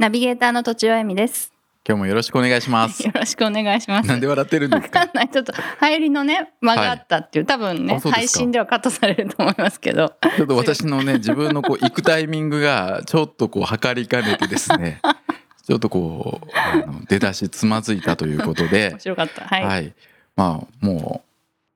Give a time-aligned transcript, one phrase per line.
[0.00, 1.52] ナビゲーターの土地尾恵美です
[1.86, 5.00] 今日もよろしくお願いします よろしくお願いしますなんで笑ってるんですか？
[5.00, 5.28] わかんない。
[5.28, 10.14] ちょっと入りのね、間があったっていう、多分ね配信ではカットされると思いますけど。
[10.36, 15.00] ちょっと私のね 自分のこう行くタイミングがちょっとこう測りかねてですね
[15.66, 19.44] ちょっとこうあの出だしつまずいたということで面白かった。
[19.44, 19.64] はい。
[19.64, 19.94] はい
[20.34, 21.22] まあも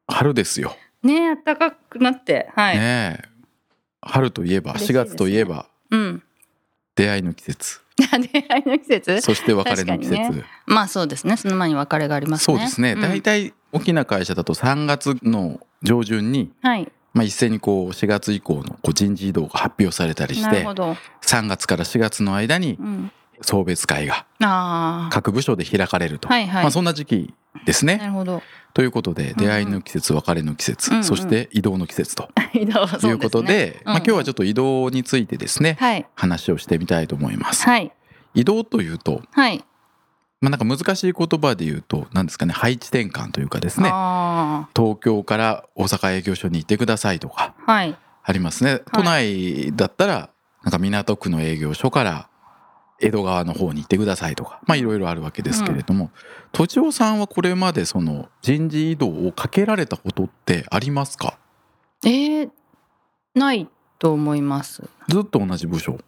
[0.08, 2.48] う春ですよねえ、暖かくなって。
[2.56, 2.78] はい。
[2.78, 3.28] ねえ
[4.00, 6.22] 春といえば4嬉しいですね月といえばうん。
[6.96, 9.20] 出会いの季節出会いの季節？
[9.20, 11.36] そして別れの季節、確かまあそうですね。
[11.36, 12.56] その前に別れがありますね。
[12.56, 16.90] そうですね、ん大体大きな会社だと3月の上旬に、はい。
[17.12, 20.96] まあ、一斉にこう4月以降のこう人事異動が発表されたりしてなるほど。
[21.22, 23.12] 3月から4月の間にうん。
[23.40, 24.26] 送別会が。
[25.10, 27.34] 各部署で開かれると、はいはいまあ、そんな時期
[27.66, 27.96] ですね。
[27.96, 28.42] なるほど。
[28.74, 36.06] ということで出会いの季節別れの季節、うんうんそして移動の季節と 移動そうですねいうことでまあ、今日はちょっと移動についてですね、はい。
[36.14, 37.64] 話をしてみたいと思います。
[37.64, 37.92] はい。
[38.34, 39.64] 移動というと、はい。
[40.40, 47.54] まあ、なんか難しい言葉で言うと何ですかね配置転換というかですねあ東京から大阪営業所に行ってくださいとか。
[47.66, 48.80] ありますね。
[48.92, 50.30] 都内だったら
[50.64, 52.28] なんか港区の営業所から
[53.00, 56.10] 江戸川の方に行ってくださいとかまあいろいろあるわけですけれども、
[56.52, 61.38] とちおさんはこれまでその人事異動をかけられたことってありますか？
[62.04, 62.50] えー、
[63.34, 64.82] ないと思います。
[65.08, 65.98] ずっと同じ部署？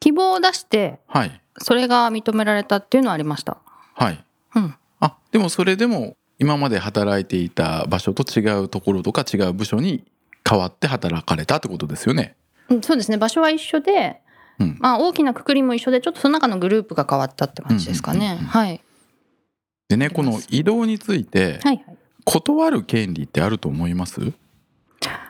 [0.00, 3.58] 希望を出して、はいそれが認められたっていうのはありました。
[3.94, 4.24] はい
[4.56, 4.74] うん。
[4.98, 10.04] あでもそれでも今まで働いていた場所と違うところとか違う部署に
[10.48, 12.34] 変わって働かれたってことですよね。
[12.68, 14.20] うんそうですね場所は一緒で、
[14.58, 14.76] うん。
[14.80, 18.38] まあ、大きなくくりも一緒でちょっとその中のグループが変わったって感じですかね。
[18.48, 18.80] はい、
[19.88, 21.96] でねこの移動についてはいはい。
[22.24, 24.32] 断る権利ってあると思います、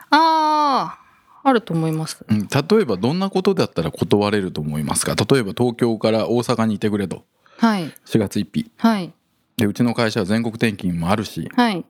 [0.09, 0.99] ああ
[1.43, 2.25] あると思います。
[2.27, 5.15] うん、例えばどんなことだったら断れると思いますか？
[5.15, 7.25] 例えば東京から大阪にいてくれと。
[7.57, 7.91] はい。
[8.05, 8.71] 4月1日。
[8.77, 9.13] はい。
[9.57, 11.49] でうちの会社は全国転勤もあるし。
[11.53, 11.85] はい。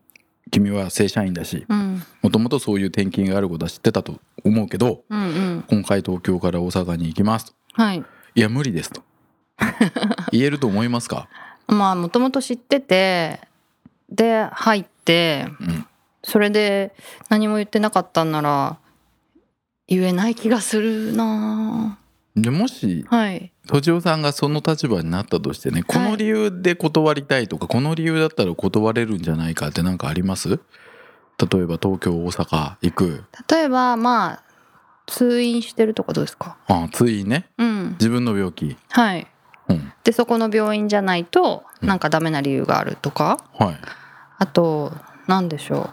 [0.52, 2.04] 君は正社員だしうん。
[2.22, 5.66] もともとそういう転勤があることは知ってたと思うけどうんうん。
[5.68, 7.54] 今回東京から大阪に行きますと。
[7.74, 8.04] はい。
[8.36, 9.04] いや無理ですと。
[10.32, 11.30] 言えると思いますか、
[11.68, 13.40] まあもともと知ってて
[14.10, 15.86] で入ってうん、
[16.24, 16.96] それで
[17.30, 18.80] 何も言ってなかったんなら
[19.88, 22.00] 言えない気がするな
[22.36, 30.50] でもしはいとちおさんがその立場になったとしてねこの理由で断りたいとか、この理由だったら断れるんじゃないかって何かあります？
[30.50, 30.58] 例
[31.60, 33.24] えば東京大阪行く。
[33.50, 34.44] 例えばまあ
[35.08, 36.58] 通院してるとかどうですか？
[36.68, 37.50] あついね。
[37.58, 37.92] うん。
[37.94, 38.78] 自分の病気。
[38.90, 39.28] はい。
[39.68, 39.92] うん。
[40.04, 41.90] でそこの病院じゃないとうん。
[41.90, 43.78] なんかダメな理由があるとか、はい。
[44.38, 44.94] あと
[45.28, 45.90] 何でしょ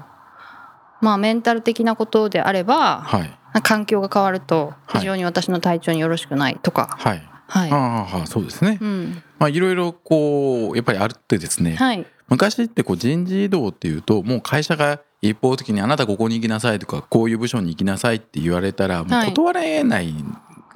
[1.01, 1.05] う。
[1.05, 3.39] まあメンタル的なことであればはい。
[3.63, 5.01] 環境が変わるとはい。
[5.01, 6.97] 非常に私の体調によろしくないとか。
[6.99, 8.79] はいはい、ああそうですね。
[8.81, 9.23] うん。
[9.39, 11.77] まあいろいろこうやっぱりあるってですね。
[11.77, 12.07] はい。
[12.29, 20.15] 昔ってこう人事異動っていうともう会社が一方的にあなたここに行きなさいとかこういう部署に行きなさいって言われたらもうはい断れない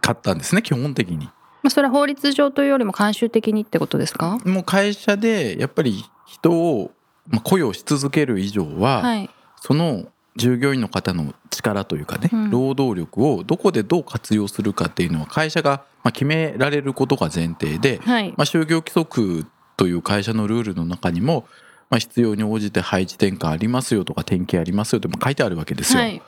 [0.03, 1.25] かったんですね基本的に。
[1.25, 1.33] ま
[1.69, 4.39] あそれは法律上というよりも慣習的にってことですか？
[4.45, 6.91] もう会社でやっぱり人を
[7.27, 9.31] まあ雇用し続ける以上は、はい。
[9.63, 10.05] その
[10.37, 12.51] 従業員の方の力というかね、うん。
[12.51, 18.29] 労働力をどこでどう活用するかっていうのは会社がまあ決められることが前提で、はい。
[18.37, 19.47] まあ、就業規則
[19.77, 21.47] という会社のルールの中にも、
[21.91, 26.01] まあ、必要に応じて配置転換ありますよとか転勤ありますよってまあ書いてあるわけですよ。
[26.01, 26.23] はい。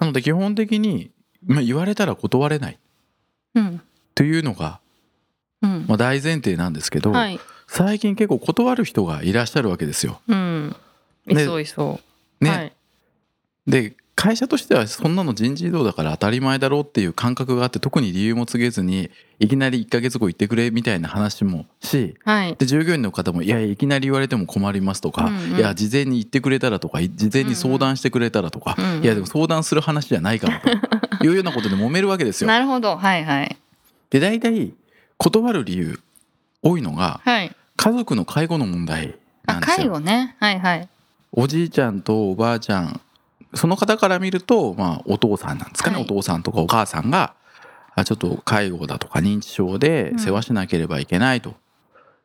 [0.00, 1.10] なので基本的に、
[1.46, 2.78] まあ、言われたら断れない
[3.54, 3.80] うん。
[4.14, 4.80] というのが、
[5.62, 5.84] うん。
[5.86, 7.38] まあ、大前提なんですけど、はい。
[7.68, 10.20] 最近結構断る人がいらっしゃるわけですよ。
[10.26, 10.76] うん。
[11.28, 12.00] いねそういそ
[12.40, 12.72] う、ねはい
[13.66, 22.54] で会社としてはそんなの人事異動だから当たり前だろうっていう感覚があって特に理由も告げずにいきなり1ヶ月後行ってくれみたいな話もしはい。
[22.56, 25.56] で従業員の方も「いやいきなり言われても困ります」とか「うんうん。
[25.56, 30.60] いや事前に言ってくれたら」とか「事前に相談してくれたら」とかうんうんいやでも相談する話じゃないから」
[31.18, 32.48] と いうようなことで揉めるわけですよ。
[32.48, 32.96] なるほど。
[32.96, 33.56] はいはい。
[34.10, 34.74] で大体
[35.16, 35.98] 断る理由
[36.62, 37.56] 多いのがはい。
[37.76, 39.16] 家族の介護の問題
[39.46, 39.76] なあんですよ。
[39.78, 40.36] 介護ね。
[40.38, 40.88] はいはい。
[41.32, 43.00] おじいちゃんとおばあちゃん
[43.54, 46.04] その方から見ると、まあ、お父さんなんですかね、はい。
[46.04, 47.34] お父さんとかお母さんが
[47.94, 51.54] あちょっと介護だとか認知症で世話しなければいけないと。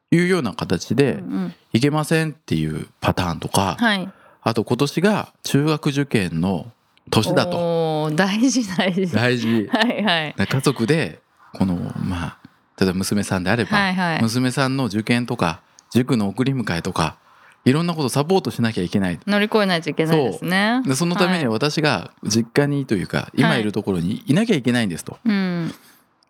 [0.10, 1.54] いうような形でうんうん。
[1.74, 4.10] いけませんっていうパターンとか、はい。
[4.42, 6.72] あと今年が中学受験の
[7.12, 8.10] 年だと。
[8.16, 9.14] 大事大事。
[9.14, 9.68] 大事。
[9.68, 10.48] はいはい。
[10.48, 11.20] 家族で
[11.54, 12.38] このまあ
[12.80, 14.22] 例えば娘さんであれば、はいはい。
[14.22, 17.18] 娘さんの受験とか塾の送り迎えとか
[17.68, 19.20] いろんなことサポートしなきゃいけない。
[19.28, 20.82] 乗り越えないといけないですね。
[20.86, 25.74] でそのためにははい私が実家にというか今いるところにいなきゃいけないんですと、うん。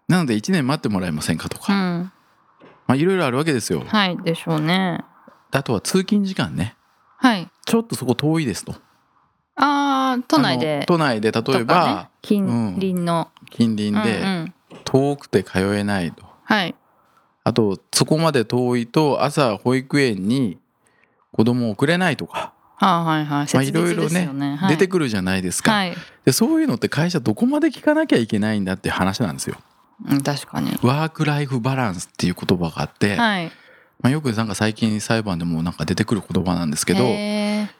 [0.07, 2.11] なので1年待ってもらえませんかとうか、ん。
[2.87, 3.83] まあいろいろあるわけですよ。
[3.85, 5.01] はいでしょうね。
[5.51, 6.75] あとは通勤時間ね。
[7.17, 7.47] はい。
[7.65, 8.73] ちょっとそこ遠いですと。
[9.55, 11.65] ああ都内あでの都内で例えとかね。
[11.65, 14.53] ば近隣の、近隣うんうでん。
[14.85, 16.25] 遠くて通えないと。
[16.45, 16.73] はい。
[17.43, 20.57] あとそこまで遠いと朝保育園に
[21.37, 23.27] 子供を送れないとか、あーはいはい。
[23.27, 24.69] まあ、切いろいろねねはい。
[24.71, 25.95] 出てくるじゃないですか、はい、
[26.25, 29.57] でそういうのって会社どこまで聞かなきゃいけないんだって話なんですよ。
[30.09, 30.71] うん、確かに。
[30.81, 33.51] ワークライフバランスっていう言葉があって、はい。
[34.01, 37.09] まあ、よくなんか最近裁判でもなんか出てくる言葉なんですけどい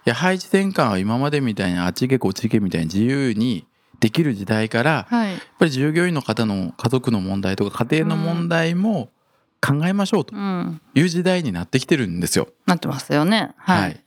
[0.06, 3.68] や配置転換は今までみたいにあっち行けこっち行けみたいに自由に
[4.00, 5.32] できる時代からはい。
[5.34, 9.12] やっぱり従業員の方の家族の問題とか家庭の問題も
[9.62, 10.82] 考えましょうとうん。
[10.96, 12.48] いう時代になってきてるんですよ。
[12.66, 13.52] なってますよね。
[13.58, 14.00] はい。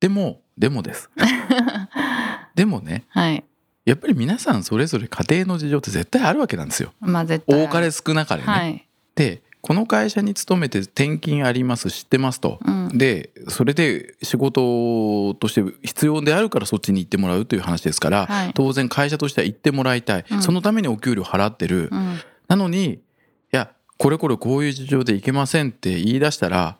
[0.00, 1.10] でもでもです。
[2.54, 3.44] でもねはい。
[3.84, 6.92] やっぱり皆さんそれぞれ家庭の事情って絶対あるわけなんですよ。
[7.00, 8.46] まあ絶対多かれ少なかれね。
[8.46, 8.86] はい。
[9.14, 12.58] でこの会社に勤めて転勤あります知ってますと。
[12.64, 12.88] うん。
[12.96, 18.52] でそれで仕事として必要であるからそっちに行ってもらうという話ですから、はい。
[18.54, 20.42] 当然会社としては行ってもらいたい、うん。
[20.42, 22.20] そのためにお給料払ってる、うん。
[22.48, 23.00] なのに
[24.00, 26.78] これこれこういう事情で行けませんって言い出したら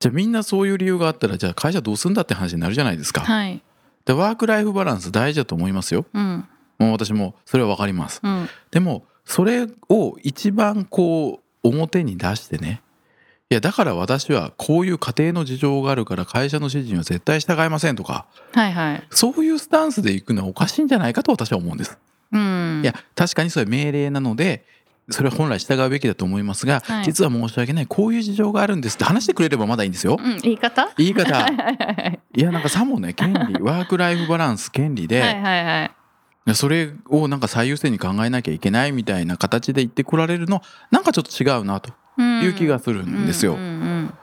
[0.00, 3.22] じゃあみんなそういう理由があったらじゃあ会社どうすんだって話になるじゃないですか。
[3.22, 3.62] はい
[4.04, 6.04] でワークライフバランス大事だと思いますよ。
[6.12, 6.44] うん
[6.78, 8.20] もう私もそれはわかります。
[8.22, 12.82] うんでもそれを一番こう表に出してね
[13.48, 21.98] いやだから私はこういう家庭の事情があるから会社の指示には絶対従いませんとかはいはいそういうスタンスで行くのはおかしいんじゃないかと私は思うんです。
[22.30, 24.66] うんいや確かにそれは命令なので
[25.10, 27.04] それは本来従うべきだと思いますが、はい。
[27.04, 30.16] 実は申し訳ないこういう事情があるんですって話してくれればまだいいんですよ。
[30.20, 30.88] うん言い方？
[30.96, 31.34] 言い方。
[31.38, 35.84] はいやなんかさもね権利ワークライフバランス権利で、はいはいは
[36.48, 36.54] い。
[36.54, 40.62] それをなんか最優先に考えなきゃいけないみたいな形で言ってこられるの
[40.92, 43.54] なんかちょっと違うなとうんいう気がするんですよ。
[43.54, 44.14] うんうん。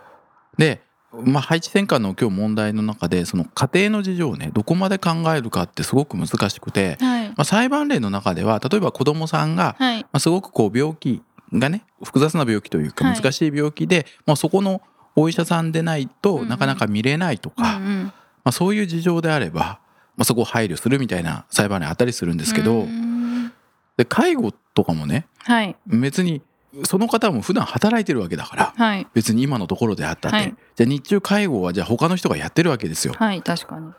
[0.58, 0.82] で、
[1.22, 7.28] まあ、配置転換の今日問題の中でその家庭の事情をねどこまで考えるかってすごく難しくて、うんはい。
[7.30, 10.02] まあ、裁判例の中では例えば子どもさんが、はい。
[10.02, 11.22] まあ、すごくこう病気
[11.54, 13.16] がね複雑な病気というかはい。
[13.16, 14.82] 難しい病気で、まあ、そこの
[15.16, 18.04] お医者さんでないとなかなか見れないとか、うんうん。
[18.06, 18.14] ま
[18.46, 19.80] あ、そういう事情であれば、
[20.18, 23.52] まあ、そこを配慮するみたいな裁判例あったりするんですけど、うん。
[23.98, 25.76] で介護とかもねはい。
[25.86, 26.42] 別に
[26.86, 29.08] その方も普段働いてるわけだからはい。
[29.14, 30.56] 別に今のところであったって、はい。
[30.76, 33.14] じゃあ日中介護はじゃあ他の人がやってるわけですよ。
[33.14, 33.88] はい確かに。
[33.88, 33.96] ま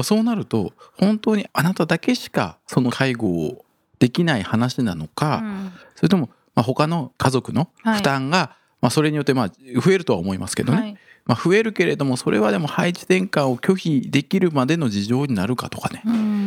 [0.00, 3.64] あそうなると本当にあなただけしかその介護を
[3.98, 5.72] できない話なのか、うん。
[5.96, 7.96] それともまあ他の家族のはい。
[7.96, 9.48] 負担が、まあそれによってまあ
[9.80, 10.96] 増えるとは思いますけどね、はい。
[11.26, 16.02] まあ、増えるけれどもそれはでも配置転換を拒否できるまでの事情になるかとかね。
[16.04, 16.39] うん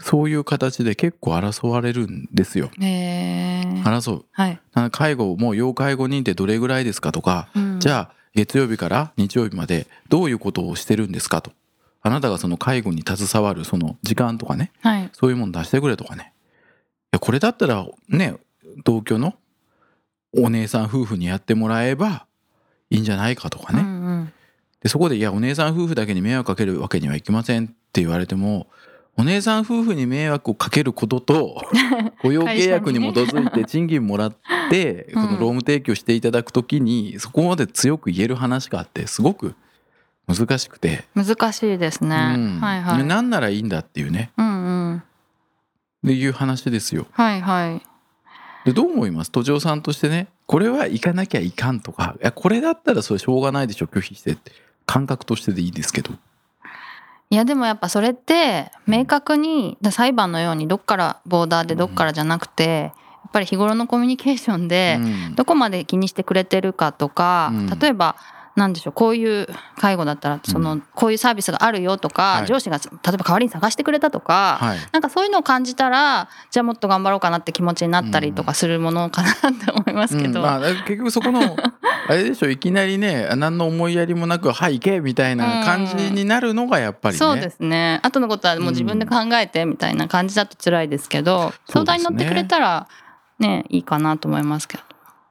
[0.00, 2.70] そういう形で結構争われるんですよ。
[2.78, 4.24] 争う。
[4.32, 4.60] はい。
[4.90, 7.48] 介護もう要介護認定どれぐらいですかとか、
[7.78, 11.52] じあゃあ月曜日から日曜日までどういうことをしてるんですかと。
[12.02, 14.72] あなたがその介護に携わるその時間とかね。
[14.80, 15.10] はい。
[15.12, 16.32] そういうもの出してくれとかね。
[17.12, 18.36] いやこれだったらね
[18.84, 19.34] 同居の
[20.32, 22.26] お姉さん夫婦にやってもらえば
[22.88, 24.32] いいんじゃないかとかね、うんうん。
[24.80, 28.68] でそこでいやお姉さん夫婦だけに迷惑かけるわけにはいきませんって言われても
[29.20, 31.62] お姉さん夫婦に迷惑をかけることと
[32.22, 34.36] 雇用契約に基づいて賃金もらっ
[34.70, 39.54] てうんこの労務提供していただくときにそこまで強く言える話があってすごく
[40.26, 42.60] 難しくて、難しいですね、うん。
[42.60, 42.98] はいはい。
[42.98, 44.30] でなんならいいんだっていうね。
[44.38, 44.96] うんうん。
[44.98, 45.02] っ
[46.06, 47.08] ていう話ですよ。
[47.10, 47.82] はいはい。
[48.64, 49.32] でどう思います？
[49.32, 50.28] 都庁さんとしてね。
[50.46, 52.14] これは行かなきゃいかんとか。
[52.22, 54.52] いやこれだったらそれしょうがないでしょ拒否してって。
[54.86, 56.12] 感覚としてでいいですけど。
[57.32, 65.34] いやでもやっぱそれって明確にだ裁判のようにどっからボーダーでどっからじゃなくてやっぱり日頃のコミュニケーションでうん。
[65.36, 67.78] どこまで気にしてくれてるかとかうん。
[67.78, 68.16] 例えば
[68.56, 69.46] なんでしょうこういう
[69.78, 72.40] 介護だったらそのこういうサービスがあるよとはい。
[72.40, 72.82] か上司が例
[73.14, 74.78] えば代わりに探してくれたとかはい。
[74.90, 80.40] なんかそういうのを感じたらじゃあもっと頑張ろうかなって気持ちになったりとかするものかなって思いますけど。
[80.40, 80.46] うん。
[80.46, 81.56] まあ、結局そこの
[82.08, 87.18] あれでしょいきなりね何の思いやりもなく「はい行け」みたいな感じになるのがやっぱりね。
[87.18, 88.00] そうですね。
[88.02, 92.88] 後のことはもう自分で考えてみたいな感じだと辛いですけど、相談に乗ってくれたら
[93.38, 94.82] ねいいかなと思いますけど。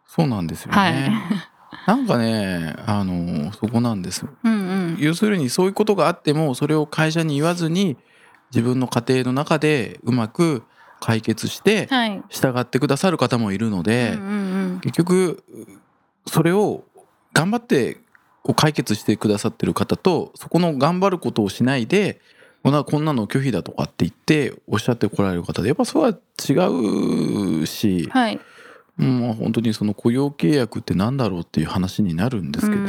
[0.08, 0.78] そうなんですよね。
[0.78, 1.12] はい。
[1.86, 4.26] なんかねあのそこなんです。
[4.44, 4.98] うんうん。
[5.00, 7.98] 要するにそういうことがあってもそれを会社に言わずに
[8.52, 10.64] 自分の家庭の中でうまく
[11.00, 12.24] 解決してはい。
[12.30, 14.26] 従ってくださる方もいるので、うんう
[14.76, 14.80] ん。
[14.82, 15.44] 結局
[16.30, 16.84] それを
[17.34, 17.96] 頑張って
[18.44, 22.22] こう解決してくださってる方とそこの頑張ることをしないで
[22.64, 26.18] こんなこんなの拒否だとかって言っておっしゃってこられる方でやっぱそれは
[26.48, 28.40] 違うしうん、はい。
[28.98, 32.86] もう本当にその雇用契約ってなんだろうっていう話になるんですけど、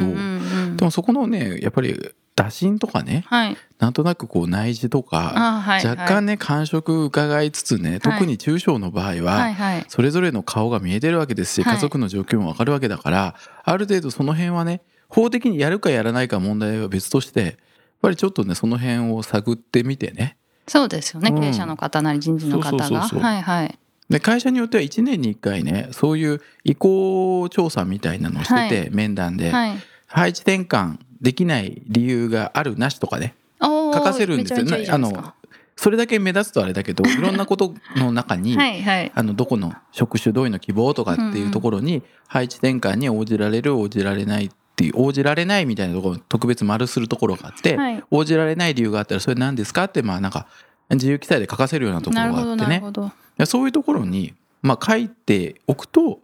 [0.75, 3.57] でもそこのねやっぱり打診とかねはい。
[3.79, 9.85] なんとなくこう内示とかあはい若干ね感触伺いつつね特に中小の場合はいははい。
[9.87, 11.75] それぞれの顔が見えてるわけですしはい。
[11.75, 17.55] 家族の状況もわかるわけだからある程度その辺はね法的にやるかやらないか問題は別としてやっ
[18.01, 20.37] ぱりちょっとねその辺を探ってみてね。
[20.67, 21.41] そうですよね、うん。
[21.41, 23.01] 経営者の方なり人事の方が。
[23.01, 23.77] はいはい。
[24.09, 29.77] で会社によっては1年に1回ねそういう意向調査みたいなのをしてて、は面談で、はい。
[30.07, 33.35] 配置転換できない理由があるなしとかね。
[33.61, 34.63] 書かせるんですよ。
[34.63, 35.35] めちゃめちゃいいじゃないですあか
[35.77, 39.11] それだけ目立つとあれだけど いろんなことの中に、はいはい。
[39.13, 48.03] あのどこの職種どういうの希望とかっていうところに配置転換に応じられる応じられないっていう応じられないみたいなところを特別丸するところがあって、はい。
[48.11, 49.85] 応じられない理由があったらそれ何ですか？
[49.85, 50.47] ってまあなんか
[50.91, 53.45] 自由記載で書かせるようなところがあってね。
[53.45, 56.19] そういうところにまあ書いておくと、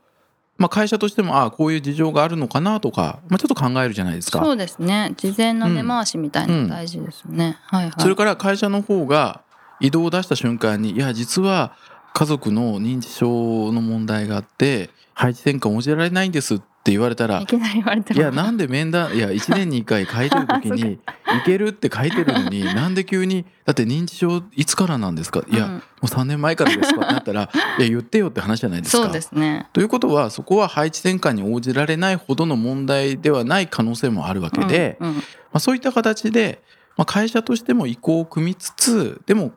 [0.58, 4.40] まあ、会社としてもああこういう事情があるのかなとか、まあ、ちょっと考えるじゃないですか。
[4.44, 5.14] そうですね。
[5.18, 7.94] 事前の根回しみたいなの大事ですよね、はいはい。
[8.00, 9.42] それから会社の方が
[9.80, 11.74] 移動を出した瞬間にいや実は
[12.14, 18.20] 家族の認知症の問題があって配置転換応じられないんですって言われたらいきなり言われても。
[18.20, 21.00] いやなんで面談いや1年に1回書いてる時に
[21.42, 27.02] 「いける」って書いてるのになんで急に「だって認知症いつからなんですか?」いや、うんもう3年前からですか？
[27.02, 29.06] ってなったら「いや言ってよ」って話じゃないですか。
[29.06, 29.68] そうですね。
[29.74, 35.14] ということはそこは配置転換に応じられないほどの問題ではない可能性もあるわけで、ま
[35.54, 36.62] あ、そういった形で、
[36.96, 39.54] まあ、会社としても移行を組みつつでも、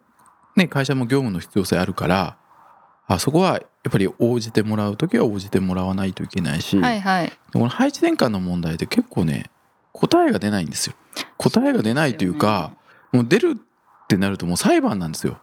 [0.56, 2.36] ね、会社も業務の必要性あるから
[3.06, 7.32] あそこはやっぱり応じてもらう時は応じてもらわないといけないし、はいはい。
[7.52, 9.50] この配置転換の問題って結構ね
[9.92, 10.94] 答えが出ないんですよ。
[11.38, 12.72] 答えが出ないというか
[13.12, 15.38] もう出るってなるともう裁判なんですよ。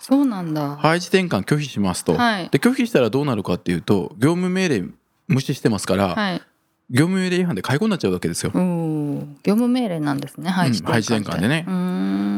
[0.00, 0.76] そうなんだ。
[0.76, 2.14] 配置転換拒否しますと。
[2.14, 2.48] はい。
[2.48, 4.84] で拒否したらどうなるかっていうと業務命令
[5.28, 6.42] 無視してますから、はい。
[6.90, 8.50] 業務命令違反で解雇になっちゃうわけですよ。
[8.52, 11.64] 業務命令なんですね配置転換って、配置転換でね。
[11.68, 12.31] うーん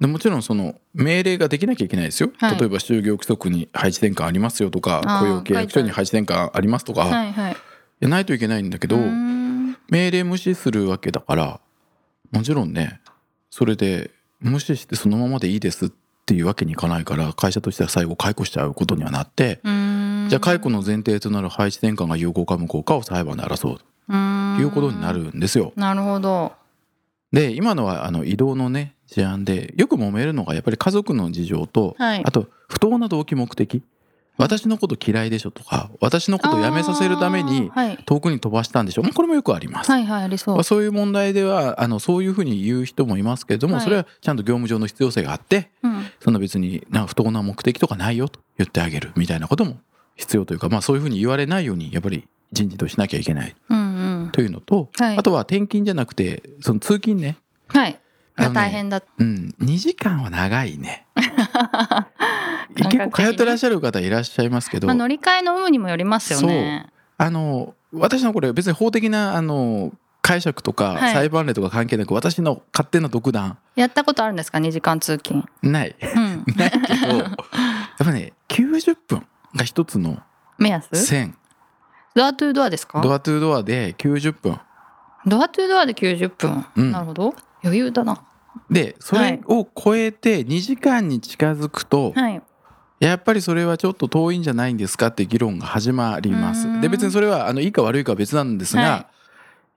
[0.00, 2.58] でもちろんその命令ができなきゃいけないですよ、はい。
[2.58, 7.56] 例えば就業規則に配置転換ありますよとか雇用契約書に配置転換ありますとか、いはいはい。
[8.00, 8.96] やないといけないんだけど、
[9.90, 11.60] 命令無視するわけだから
[12.32, 13.00] もちろんね
[13.50, 15.90] それで無視してそのままでいいですっ
[16.24, 23.80] ていうわけにいかないから会社としては最後解雇しちゃうことにはなって、じゃあ解雇の前提となる配置転換が有効か無効かを裁判で争う。
[24.08, 24.14] と
[24.62, 25.72] いうことになるんですよ。
[25.76, 26.52] なるほど。
[27.32, 32.24] で今のはあの移動のね事案でよく揉めるのがやっぱり家族の事情と、はい。
[32.24, 33.82] あと不当な動機目的。
[34.38, 37.70] 私のこと嫌いでしょとか私のことをやめさせるために
[38.06, 39.02] 遠くに飛ばしたんでしょ。
[39.02, 39.90] まあこれもよくあります。
[39.90, 40.54] はいはいありそう。
[40.54, 46.06] まあ、そういう問題ではあのそういうふうに言う人もいますけれども、はいそれはちゃんと業務上の必要性があってうん。
[46.20, 49.76] そんな別になんか不当な目的とかないよと言ってあげるみたいなことも
[50.16, 54.30] 必要というか、まあ、そういうふうに言われないようにやっぱり人事としなきゃいけないうんうん。
[54.32, 55.18] というのと、はい。
[55.18, 57.36] あとは転勤じゃなくてその通勤ね。
[57.68, 58.00] はい
[58.40, 59.02] あのね大変だ。
[59.18, 61.06] うん、2時間は長いね。
[62.76, 66.86] 結構通ってらっしゃる方いらっしゃいますけど、まあ、乗り換えの有無にもよりますよね。
[67.18, 69.92] あの私のこれ別に法的なあの
[70.22, 71.14] 解釈とかはい。
[71.14, 73.58] 裁判例とか関係なく、私の勝手な独断。
[73.74, 75.44] やったことあるんですか？2時間通勤。
[75.62, 75.96] ない。
[76.00, 76.44] うん。
[76.56, 77.34] ないけどやっ
[77.98, 80.18] ぱね90分が一つの
[80.58, 80.88] 目安？
[80.94, 81.36] 線。
[82.14, 83.00] ドアトゥードアですか？
[83.00, 84.58] ドアトゥードアで90分。
[85.26, 86.92] ドアトゥードアで90分、うん。
[86.92, 87.34] なるほど。
[87.62, 88.22] 余裕だな
[88.70, 92.42] でそれを超えて2時間に近づくと、はい。
[93.00, 96.80] やっぱりそれはちょっと遠いんじゃないんですかって議論が始まります。
[96.80, 99.06] で別にそれはあのいいか悪いかは別なんですが、は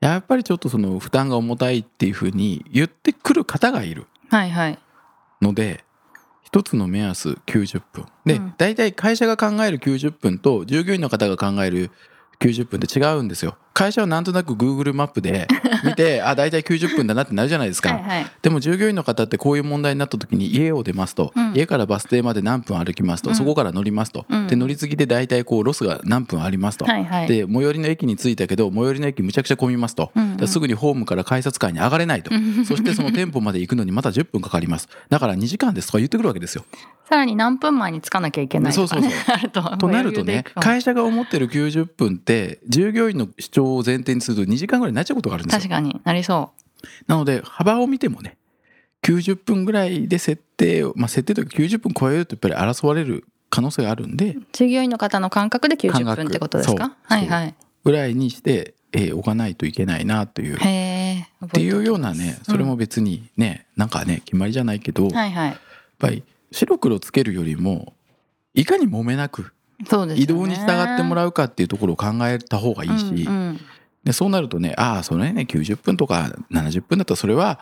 [0.01, 4.79] やっぱりちょっとその負担が重たいっていうふうに言ってくる方がいるはいはい。
[5.41, 5.85] ので
[6.43, 8.05] 一つの目安90分。
[8.25, 8.53] で、うん。
[8.57, 11.91] 大体会社が考える90分と従業員の方が考える
[12.39, 13.57] 90分って違うんですよ。
[13.73, 15.47] 会社はなんとなく Google マップで
[15.83, 17.89] 見てあ大体90分だなってなるじゃないですか。
[17.89, 18.27] はいはい。
[18.41, 21.53] でも従業員の方ってこういう問題になった時に家を出ますと、うん。
[21.55, 23.35] 家からバス停まで何分歩きますと、うん。
[23.35, 24.47] そこから乗りますと、うん。
[24.47, 27.27] で乗り継ぎで大体こうロスが何分ありますと、はいはい。
[27.27, 30.23] で最寄りの駅に着いたけど最寄りの駅むちゃくちゃ混みますと、うん。
[30.23, 32.31] うんすぐにホームから改札階に上がれないと、
[32.67, 34.89] そしてその店舗まで行くのにまた10分かかります。
[35.09, 36.65] だから2時間ですとか言ってくるわけですよ。
[37.09, 45.59] さらに何分前に着かなきゃいけないとか、ね、そうそうあるととなるとね会社が思ってる90分って従業員の主張張を前提にすると2時間ぐらいになっちゃうことがあるんですよ。
[45.59, 46.51] 確かになりそ
[47.07, 48.37] なので幅を見てもね
[49.03, 56.95] 90分ぐらいで設定をまあ設定というか90分超えるとやっぱり争われる可能性があるんでう従業員の方の感覚で90感覚分ってことですか？
[57.03, 57.55] はいはい。
[57.83, 65.31] ぐらいにして、えー置かないといけないなというへえっていうようなねそれも別にね、なんかね決まりじゃないけど、やっはい。
[65.31, 65.57] はい
[65.99, 67.93] ぱり白黒つけるよりも
[68.53, 69.52] いかに揉めなく
[69.87, 70.21] そうですよね。
[70.21, 73.59] 移動に従ってもらうかっていうところを考えた方がいいし、うんうん。
[74.03, 77.59] でそうなるとねああそれね90分とか70分だったらそれは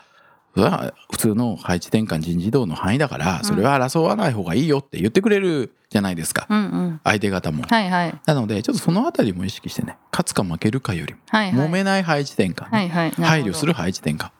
[0.54, 7.00] それは普通の配置転換人事異動の範囲だからそれは争わない方がいいよって言ってくれるじゃないですか、うんうん。
[7.04, 7.62] 相手方も。
[7.62, 8.20] はいはい。
[8.26, 11.68] なのでちょっとそのあたりも意識してね勝つか負けるかよりもはいはい。
[11.68, 13.10] 揉めない配置転換ね、はいはい。
[13.12, 14.30] 配慮する配置転換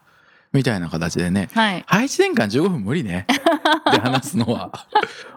[0.52, 1.49] みたいな形でね。
[1.54, 1.85] はい。
[1.87, 3.26] 配置転換15分無理ね。
[3.88, 4.71] って話すのは。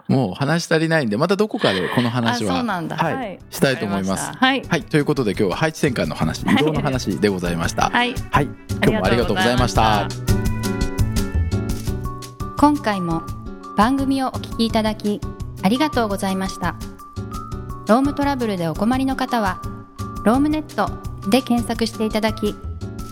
[0.08, 3.14] もう話足りないんでまたどこかでこの話ははい。
[3.14, 3.38] はい。
[3.50, 4.30] したいと思います。
[4.36, 4.62] はい。
[4.68, 4.82] はい。
[4.82, 6.42] ということで今日は配置転換の話。
[6.42, 7.90] 移動の話でございました。
[7.90, 8.14] はい。
[8.30, 8.48] はい。
[8.70, 10.06] 今日もありがとうございました。
[12.58, 13.22] 今回も
[13.76, 15.20] 番組をお聞きいただき
[15.62, 16.74] ありがとうございました。
[17.88, 19.60] ロームトラブルでお困りの方は
[20.24, 20.90] ロームネット
[21.30, 22.54] で検索していただき